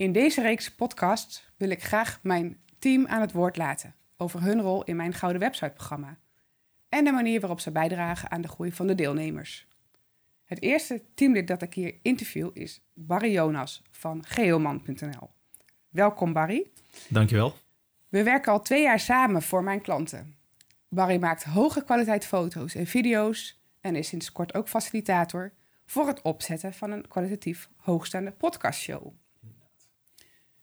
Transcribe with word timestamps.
In 0.00 0.12
deze 0.12 0.42
reeks 0.42 0.74
podcast 0.74 1.52
wil 1.56 1.70
ik 1.70 1.82
graag 1.82 2.18
mijn 2.22 2.60
team 2.78 3.06
aan 3.06 3.20
het 3.20 3.32
woord 3.32 3.56
laten 3.56 3.94
over 4.16 4.42
hun 4.42 4.60
rol 4.60 4.84
in 4.84 4.96
mijn 4.96 5.12
Gouden 5.12 5.40
Website-programma 5.40 6.18
en 6.88 7.04
de 7.04 7.12
manier 7.12 7.40
waarop 7.40 7.60
ze 7.60 7.70
bijdragen 7.70 8.30
aan 8.30 8.40
de 8.40 8.48
groei 8.48 8.72
van 8.72 8.86
de 8.86 8.94
deelnemers. 8.94 9.66
Het 10.44 10.62
eerste 10.62 11.02
teamlid 11.14 11.46
dat 11.46 11.62
ik 11.62 11.74
hier 11.74 11.94
interview 12.02 12.50
is 12.52 12.82
Barry 12.94 13.32
Jonas 13.32 13.82
van 13.90 14.24
geoman.nl. 14.26 15.30
Welkom 15.88 16.32
Barry. 16.32 16.70
Dankjewel. 17.08 17.54
We 18.08 18.22
werken 18.22 18.52
al 18.52 18.62
twee 18.62 18.82
jaar 18.82 19.00
samen 19.00 19.42
voor 19.42 19.62
mijn 19.62 19.80
klanten. 19.80 20.34
Barry 20.88 21.18
maakt 21.18 21.44
hoge 21.44 21.84
kwaliteit 21.84 22.26
foto's 22.26 22.74
en 22.74 22.86
video's 22.86 23.60
en 23.80 23.96
is 23.96 24.08
sinds 24.08 24.32
kort 24.32 24.54
ook 24.54 24.68
facilitator 24.68 25.52
voor 25.86 26.06
het 26.06 26.22
opzetten 26.22 26.74
van 26.74 26.90
een 26.90 27.08
kwalitatief 27.08 27.68
hoogstaande 27.76 28.32
podcastshow. 28.32 29.12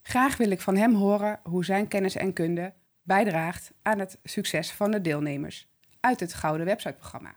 Graag 0.08 0.38
wil 0.38 0.52
ik 0.52 0.62
van 0.62 0.76
hem 0.76 0.94
horen 0.94 1.40
hoe 1.44 1.66
zijn 1.66 1.88
kennis 1.88 2.16
en 2.16 2.34
kunde 2.34 2.74
bijdraagt 3.02 3.72
aan 3.82 4.00
het 4.00 4.20
succes 4.24 4.72
van 4.72 4.92
de 4.92 5.02
deelnemers 5.02 5.68
uit 6.00 6.20
het 6.20 6.34
Gouden 6.34 6.66
Websiteprogramma. 6.66 7.36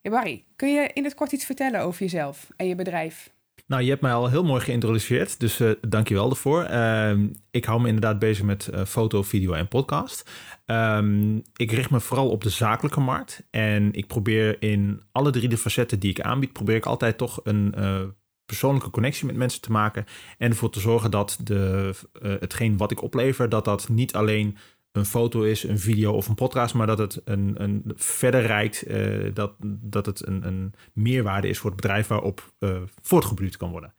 Ja, 0.00 0.10
Barry, 0.10 0.44
kun 0.56 0.72
je 0.72 0.90
in 0.92 1.04
het 1.04 1.14
kort 1.14 1.32
iets 1.32 1.44
vertellen 1.44 1.80
over 1.80 2.00
jezelf 2.00 2.48
en 2.56 2.66
je 2.66 2.74
bedrijf? 2.74 3.30
Nou, 3.66 3.82
je 3.82 3.88
hebt 3.88 4.02
mij 4.02 4.12
al 4.12 4.28
heel 4.28 4.44
mooi 4.44 4.60
geïntroduceerd, 4.60 5.40
dus 5.40 5.60
uh, 5.60 5.70
dank 5.88 6.08
je 6.08 6.14
wel 6.14 6.28
daarvoor. 6.28 6.68
Uh, 6.70 7.12
ik 7.50 7.64
hou 7.64 7.80
me 7.80 7.86
inderdaad 7.86 8.18
bezig 8.18 8.44
met 8.44 8.68
uh, 8.74 8.84
foto, 8.84 9.22
video 9.22 9.52
en 9.52 9.68
podcast. 9.68 10.30
Um, 10.66 11.42
ik 11.56 11.72
richt 11.72 11.90
me 11.90 12.00
vooral 12.00 12.30
op 12.30 12.42
de 12.42 12.50
zakelijke 12.50 13.00
markt 13.00 13.46
en 13.50 13.92
ik 13.92 14.06
probeer 14.06 14.62
in 14.62 15.02
alle 15.12 15.30
drie 15.30 15.48
de 15.48 15.58
facetten 15.58 16.00
die 16.00 16.10
ik 16.10 16.20
aanbied, 16.20 16.52
probeer 16.52 16.76
ik 16.76 16.86
altijd 16.86 17.18
toch 17.18 17.40
een 17.44 17.74
eh, 17.74 18.00
persoonlijke 18.48 18.90
connectie 18.90 19.26
met 19.26 19.36
mensen 19.36 19.60
te 19.60 19.72
maken 19.72 20.04
en 20.38 20.50
ervoor 20.50 20.70
te 20.70 20.80
zorgen 20.80 21.10
dat 21.10 21.38
de, 21.42 21.94
hetgeen 22.20 22.76
wat 22.76 22.90
ik 22.90 23.02
oplever, 23.02 23.48
dat 23.48 23.64
dat 23.64 23.88
niet 23.88 24.14
alleen 24.14 24.56
een 24.92 25.06
foto 25.06 25.42
is, 25.42 25.62
een 25.62 25.78
video 25.78 26.12
of 26.12 26.28
een 26.28 26.34
podcast, 26.34 26.74
maar 26.74 26.86
dat 26.86 26.98
het 26.98 27.20
een, 27.24 27.54
een 27.56 27.82
verder 27.96 28.46
reikt, 28.46 28.88
uh, 28.88 29.34
dat, 29.34 29.52
dat 29.80 30.06
het 30.06 30.26
een, 30.26 30.46
een 30.46 30.74
meerwaarde 30.92 31.48
is 31.48 31.58
voor 31.58 31.70
het 31.70 31.80
bedrijf 31.80 32.06
waarop 32.06 32.52
uh, 32.58 33.50
kan 33.56 33.70
worden. 33.70 33.94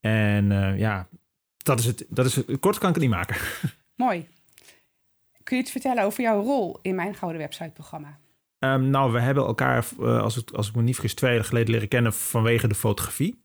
En 0.00 0.50
uh, 0.50 0.78
ja, 0.78 1.08
dat 1.56 1.78
is 1.78 1.84
het. 1.84 2.06
Dat 2.08 2.26
is 2.26 2.36
het. 2.36 2.60
Kort 2.60 2.78
kan 2.78 2.88
ik 2.88 2.94
het 2.94 3.04
niet 3.04 3.12
maken. 3.12 3.36
Mooi. 4.04 4.26
Kun 5.42 5.56
je 5.56 5.62
iets 5.62 5.72
vertellen 5.72 6.04
over 6.04 6.22
jouw 6.22 6.42
rol 6.42 6.78
in 6.82 6.94
mijn 6.94 7.14
Gouden 7.14 7.40
Website-programma? 7.40 8.18
Um, 8.58 8.90
nou, 8.90 9.12
we 9.12 9.20
hebben 9.20 9.44
elkaar, 9.44 9.86
als, 9.98 10.34
het, 10.34 10.52
als 10.52 10.68
ik 10.68 10.74
me 10.74 10.82
niet 10.82 10.94
vergis, 10.94 11.14
twee 11.14 11.34
jaar 11.34 11.44
geleden 11.44 11.70
leren 11.70 11.88
kennen 11.88 12.12
vanwege 12.12 12.68
de 12.68 12.74
fotografie. 12.74 13.43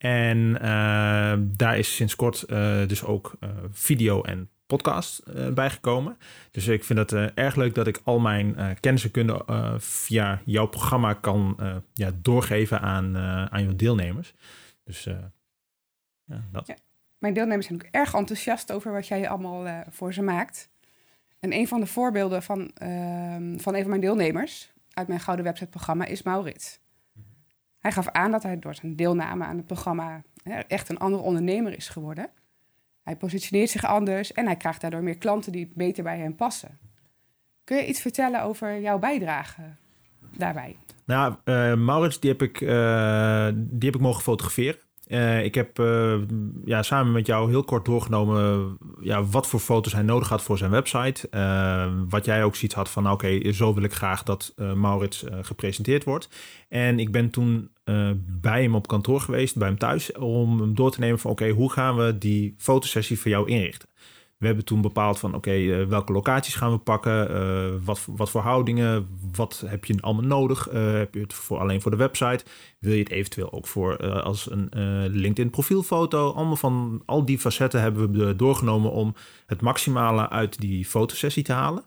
En 0.00 0.38
uh, 0.38 1.32
daar 1.40 1.78
is 1.78 1.94
sinds 1.94 2.16
kort 2.16 2.44
uh, 2.48 2.86
dus 2.86 3.04
ook 3.04 3.36
uh, 3.40 3.50
video 3.70 4.22
en 4.22 4.50
podcast 4.66 5.22
bijgekomen. 5.54 6.16
Dus 6.50 6.68
ik 6.68 6.84
vind 6.84 6.98
het 6.98 7.12
erg 7.34 7.56
leuk 7.56 7.74
dat 7.74 7.86
ik 7.86 8.00
al 8.04 8.18
mijn 8.18 8.76
kennis 8.80 9.04
en 9.04 9.10
kunde 9.10 9.44
via 9.78 10.42
jouw 10.44 10.66
programma 10.66 11.12
kan 11.12 11.56
ja, 11.92 12.10
doorgeven 12.14 12.80
aan, 12.80 13.16
aan 13.50 13.62
jouw 13.62 13.76
deelnemers. 13.76 14.34
Dus 14.84 15.04
ja, 16.24 16.44
dat. 16.52 16.74
Mijn 17.18 17.34
deelnemers 17.34 17.66
zijn 17.66 17.82
ook 17.82 17.88
erg 17.90 18.14
enthousiast 18.14 18.72
over 18.72 18.92
wat 18.92 19.06
jij 19.06 19.28
allemaal 19.28 19.84
voor 19.88 20.12
ze 20.12 20.22
maakt. 20.22 20.70
En 21.40 21.52
een 21.52 21.68
van 21.68 21.80
de 21.80 21.86
voorbeelden 21.86 22.42
van, 22.42 22.70
ehm, 22.74 23.58
van 23.58 23.74
een 23.74 23.80
van 23.80 23.88
mijn 23.88 24.00
deelnemers 24.00 24.72
uit 24.92 25.08
mijn 25.08 25.20
Gouden 25.20 25.44
Website-programma 25.44 26.04
is 26.04 26.22
Maurits. 26.22 26.80
Hij 27.80 27.92
gaf 27.92 28.08
aan 28.08 28.30
dat 28.30 28.42
hij 28.42 28.58
door 28.58 28.74
zijn 28.74 28.96
deelname 28.96 29.44
aan 29.44 29.56
het 29.56 29.66
programma 29.66 30.22
echt 30.68 30.88
een 30.88 30.98
andere 30.98 31.22
ondernemer 31.22 31.76
is 31.76 31.88
geworden. 31.88 32.30
Hij 33.02 33.16
positioneert 33.16 33.70
zich 33.70 33.84
anders 33.84 34.32
en 34.32 34.46
hij 34.46 34.56
krijgt 34.56 34.80
daardoor 34.80 35.02
meer 35.02 35.18
klanten 35.18 35.52
die 35.52 35.72
beter 35.74 36.02
bij 36.02 36.18
hem 36.18 36.34
passen. 36.34 36.78
Kun 37.64 37.76
je 37.76 37.86
iets 37.86 38.00
vertellen 38.00 38.42
over 38.42 38.80
jouw 38.80 38.98
bijdrage 38.98 39.62
daarbij? 40.36 40.76
Nou, 41.04 41.34
uh, 41.44 41.74
Maurits, 41.74 42.20
die 42.20 42.30
heb, 42.30 42.42
ik, 42.42 42.60
uh, 42.60 43.48
die 43.54 43.90
heb 43.90 43.94
ik 43.94 44.00
mogen 44.00 44.22
fotograferen. 44.22 44.80
Uh, 45.10 45.44
ik 45.44 45.54
heb 45.54 45.78
uh, 45.78 46.14
ja, 46.64 46.82
samen 46.82 47.12
met 47.12 47.26
jou 47.26 47.50
heel 47.50 47.64
kort 47.64 47.84
doorgenomen 47.84 48.76
ja, 49.00 49.24
wat 49.24 49.46
voor 49.46 49.60
foto's 49.60 49.92
hij 49.92 50.02
nodig 50.02 50.28
had 50.28 50.42
voor 50.42 50.58
zijn 50.58 50.70
website. 50.70 51.28
Uh, 51.30 51.92
wat 52.08 52.24
jij 52.24 52.44
ook 52.44 52.56
ziet 52.56 52.72
had 52.72 52.90
van 52.90 53.10
oké, 53.10 53.52
zo 53.52 53.74
wil 53.74 53.82
ik 53.82 53.92
graag 53.92 54.22
dat 54.22 54.54
Maurits 54.74 55.24
gepresenteerd 55.42 56.04
wordt. 56.04 56.28
En 56.68 56.98
ik 56.98 57.12
ben 57.12 57.30
toen 57.30 57.70
bij 58.26 58.62
hem 58.62 58.74
op 58.74 58.86
kantoor 58.86 59.20
geweest, 59.20 59.56
bij 59.56 59.68
hem 59.68 59.78
thuis, 59.78 60.12
om 60.12 60.60
hem 60.60 60.74
door 60.74 60.90
te 60.90 61.00
nemen 61.00 61.18
van 61.18 61.30
oké, 61.30 61.48
hoe 61.48 61.72
gaan 61.72 61.96
we 61.96 62.18
die 62.18 62.54
fotosessie 62.58 63.18
voor 63.20 63.30
jou 63.30 63.48
inrichten? 63.48 63.88
We 64.40 64.46
hebben 64.46 64.64
toen 64.64 64.80
bepaald 64.80 65.18
van 65.18 65.34
oké, 65.34 65.56
uh, 65.56 65.86
welke 65.86 66.12
locaties 66.12 66.54
gaan 66.54 66.72
we 66.72 66.78
pakken, 66.78 67.30
uh, 67.30 67.84
wat, 67.84 68.06
wat 68.06 68.30
voor 68.30 68.40
houdingen, 68.40 69.18
wat 69.32 69.62
heb 69.66 69.84
je 69.84 70.00
allemaal 70.00 70.24
nodig? 70.24 70.72
Uh, 70.72 70.92
heb 70.92 71.14
je 71.14 71.20
het 71.20 71.34
voor, 71.34 71.58
alleen 71.58 71.80
voor 71.80 71.90
de 71.90 71.96
website? 71.96 72.44
Wil 72.78 72.92
je 72.92 72.98
het 72.98 73.10
eventueel 73.10 73.52
ook 73.52 73.66
voor 73.66 73.96
als 74.22 74.50
een 74.50 74.68
LinkedIn 75.08 75.50
profielfoto? 75.50 76.32
Allemaal 76.32 76.56
van 76.56 77.02
al 77.06 77.24
die 77.24 77.38
facetten 77.38 77.80
hebben 77.80 78.12
we 78.12 78.36
doorgenomen 78.36 78.90
om 78.90 79.14
het 79.46 79.60
maximale 79.60 80.28
uit 80.28 80.60
die 80.60 80.84
fotosessie 80.84 81.42
te 81.42 81.52
halen. 81.52 81.84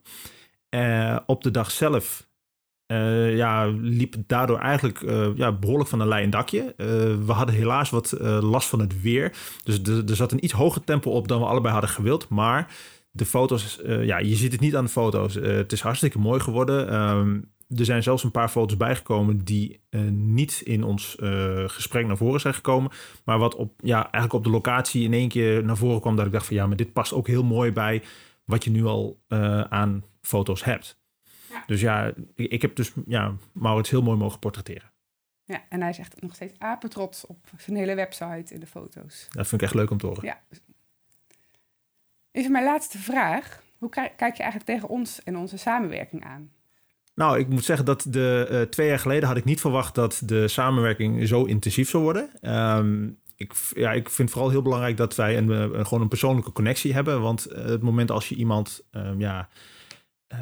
op 1.26 1.44
de 1.44 1.52
dag 1.52 1.72
zelf 1.72 2.28
uh, 2.94 3.36
ja, 3.36 3.66
liep 3.82 4.16
daardoor 4.28 4.60
eigenlijk 4.60 5.02
uh, 5.02 5.28
ja, 5.36 5.52
behoorlijk 5.52 5.90
van 5.90 6.00
een 6.00 6.08
lijn 6.08 6.30
dakje. 6.30 6.62
Uh, 6.62 6.88
we 7.26 7.32
hadden 7.32 7.56
helaas 7.56 7.90
wat 7.90 8.16
last 8.42 8.70
van 8.70 8.80
het 8.80 9.02
weer. 9.02 9.34
Dus 9.64 9.82
er 10.08 10.16
zat 10.16 10.32
een 10.32 10.44
iets 10.44 10.54
hoger 10.54 10.84
tempo 10.84 11.12
op 11.12 11.28
dan 11.28 11.40
we 11.40 11.46
allebei 11.46 11.74
hadden 11.74 11.92
gewild. 11.92 12.30
Maar 12.30 12.76
de 13.12 13.26
foto's, 13.26 13.80
ja, 13.86 14.18
je 14.18 14.36
ziet 14.36 14.52
het 14.52 14.62
niet 14.62 14.76
aan 14.76 14.84
de 14.84 14.90
foto's. 14.90 15.34
het 15.34 15.72
is 15.72 15.82
hartstikke 15.82 16.20
mooi 16.20 16.40
geworden. 16.40 16.94
Um, 17.02 17.52
er 17.76 17.86
zijn 17.86 18.04
zelfs 18.04 18.24
een 18.24 18.32
paar 18.32 18.50
foto's 18.50 18.78
bijgekomen 18.78 19.44
die 19.44 19.82
niet 20.12 20.62
in 20.64 20.84
ons 20.84 21.16
gesprek 21.66 22.08
naar 22.08 22.18
voren 22.18 22.40
zijn 22.40 22.54
gekomen. 22.54 22.92
Maar 23.26 23.40
wat 23.40 23.56
op, 23.56 23.74
ja, 23.84 24.02
eigenlijk 24.02 24.34
op 24.34 24.44
de 24.44 24.50
locatie 24.50 25.04
in 25.04 25.14
één 25.14 25.30
keer 25.30 25.64
naar 25.64 25.78
voren 25.78 26.02
kwam. 26.02 26.16
Dat 26.16 26.26
ik 26.26 26.32
dacht 26.32 26.46
van 26.46 26.56
ja, 26.56 26.68
maar 26.68 26.78
dit 26.78 26.94
past 26.94 27.14
ook 27.14 27.28
heel 27.28 27.44
mooi 27.44 27.72
bij 27.72 28.04
wat 28.46 28.64
je 28.64 28.70
nu 28.70 28.86
al 28.86 29.20
aan 29.70 30.04
foto's 30.22 30.64
hebt. 30.64 31.02
Dus 31.66 31.82
ja, 31.82 32.14
ik 32.36 32.62
heb 32.62 32.76
dus 32.76 32.94
ja, 33.08 33.36
Maurits 33.52 33.90
heel 33.90 34.02
mooi 34.02 34.18
mogen 34.18 34.40
portretteren. 34.40 34.92
Ja, 35.46 35.62
en 35.70 35.82
hij 35.82 35.90
is 35.90 35.98
echt 35.98 36.22
nog 36.22 36.36
steeds 36.36 36.54
apetrots 36.58 37.26
op 37.26 37.50
zijn 37.58 37.78
hele 37.78 37.96
website 37.96 38.54
en 38.54 38.60
de 38.60 38.68
foto's. 38.68 39.28
Dat 39.30 39.48
vind 39.48 39.62
ik 39.62 39.68
echt 39.68 39.76
leuk 39.76 39.90
om 39.90 39.98
te 39.98 40.06
horen. 40.06 40.26
Ja. 40.26 40.42
Even 42.32 42.52
mijn 42.52 42.66
laatste 42.66 42.98
vraag. 42.98 43.64
Hoe 43.78 43.90
kijk 43.90 44.36
je 44.36 44.44
eigenlijk 44.44 44.66
tegen 44.66 44.90
ons 44.90 45.24
en 45.24 45.38
onze 45.38 45.58
samenwerking 45.58 46.24
aan? 46.24 46.52
Nou, 47.16 47.40
ik 47.40 47.48
moet 47.48 47.66
zeggen 47.66 47.86
dat 47.86 48.06
de, 48.10 48.48
uh, 48.52 48.62
twee 48.62 48.88
jaar 48.88 49.00
geleden 49.00 49.28
had 49.28 49.38
ik 49.38 49.44
niet 49.44 49.62
verwacht 49.62 49.96
dat 49.96 50.22
de 50.26 50.48
samenwerking 50.48 51.28
zo 51.28 51.44
intensief 51.44 51.90
zou 51.90 52.04
worden. 52.04 52.52
Um, 52.78 53.20
ik, 53.36 53.54
ja, 53.76 53.92
ik 53.92 54.10
vind 54.10 54.30
vooral 54.30 54.50
heel 54.50 54.62
belangrijk 54.62 54.98
dat 54.98 55.16
wij 55.16 55.38
een, 55.38 55.50
een 55.50 55.86
gewoon 55.86 56.02
een 56.02 56.08
persoonlijke 56.08 56.52
connectie 56.52 56.94
hebben. 56.94 57.22
Want 57.22 57.52
uh, 57.52 57.66
het 57.66 57.82
moment 57.82 58.12
als 58.12 58.30
je 58.30 58.36
iemand 58.36 58.84
um, 58.92 59.20
ja, 59.20 59.50
uh, 60.34 60.40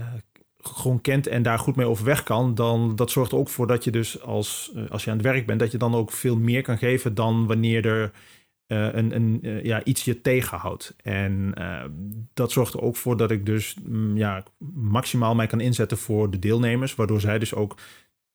gewoon 0.61 1.01
kent 1.01 1.27
en 1.27 1.43
daar 1.43 1.59
goed 1.59 1.75
mee 1.75 1.85
overweg 1.85 2.23
kan, 2.23 2.55
dan 2.55 2.95
dat 2.95 3.11
zorgt 3.11 3.33
ook 3.33 3.49
voor 3.49 3.67
dat 3.67 3.83
je 3.83 3.91
dus 3.91 4.21
als, 4.21 4.71
eh, 4.75 4.89
als 4.89 5.03
je 5.03 5.09
aan 5.09 5.17
het 5.17 5.25
werk 5.25 5.45
bent, 5.45 5.59
dat 5.59 5.71
je 5.71 5.77
dan 5.77 5.95
ook 5.95 6.11
veel 6.11 6.37
meer 6.37 6.61
kan 6.61 6.77
geven 6.77 7.15
dan 7.15 7.47
wanneer 7.47 7.85
er 7.85 8.11
uh, 8.67 8.93
een, 8.93 9.15
een, 9.15 9.39
uh, 9.41 9.63
ja, 9.63 9.83
iets 9.83 10.05
je 10.05 10.21
tegenhoudt. 10.21 10.95
En 11.03 11.53
dat 12.33 12.51
zorgt 12.51 12.73
er 12.73 12.81
ook 12.81 12.95
voor 12.95 13.17
dat 13.17 13.31
ik 13.31 13.45
dus 13.45 13.75
mm, 13.83 14.17
ja, 14.17 14.43
maximaal 14.73 15.35
mij 15.35 15.47
kan 15.47 15.59
inzetten 15.59 15.97
voor 15.97 16.29
de 16.29 16.39
deelnemers, 16.39 16.95
waardoor 16.95 17.21
zij 17.21 17.39
dus 17.39 17.53
ook 17.53 17.77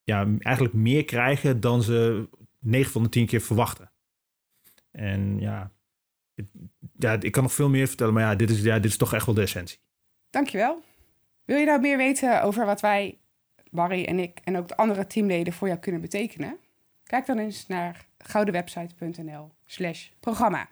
ja, 0.03 0.29
eigenlijk 0.39 0.75
meer 0.75 1.05
krijgen 1.05 1.61
dan 1.61 1.83
ze 1.83 2.29
9 2.59 2.93
van 2.93 3.03
de 3.03 3.09
10 3.09 3.27
keer 3.27 3.41
verwachten. 3.41 3.93
En 4.91 5.41
ja, 5.41 5.71
ja, 6.99 7.21
ik 7.21 7.33
kan 7.33 7.43
nog 7.43 7.53
veel 7.53 7.69
meer 7.69 7.87
vertellen, 7.87 8.15
maar 8.15 8.23
ja, 8.23 8.35
dit 8.35 8.51
is, 8.51 8.63
ja, 8.63 8.79
dit 8.79 8.91
is 8.91 8.97
toch 8.97 9.15
echt 9.15 9.27
wel 9.27 9.35
de 9.35 9.41
essentie. 9.41 9.79
Dankjewel. 10.31 10.83
Wil 11.47 11.59
je 11.59 11.67
nou 11.67 11.81
meer 11.81 11.97
weten 11.97 12.43
over 12.43 12.67
wat 12.67 12.81
wij, 12.81 13.19
Barry 13.71 14.05
en 14.05 14.19
ik 14.19 14.41
en 14.45 14.57
ook 14.57 14.69
de 14.69 14.77
andere 14.77 15.07
teamleden 15.07 15.53
voor 15.53 15.69
jou 15.69 15.81
kunnen 15.81 16.01
betekenen? 16.01 16.59
Kijk 17.05 17.27
dan 17.27 17.39
eens 17.39 17.67
naar 17.67 18.07
goudenwebsite.nl 18.19 19.51
slash 19.65 20.09
programma. 20.21 20.69